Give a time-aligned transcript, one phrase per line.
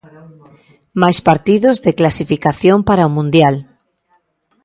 [1.01, 3.55] Máis partidos de clasificación para o Mundial.